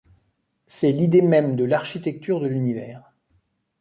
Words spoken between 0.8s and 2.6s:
l'idée même de l'architecture de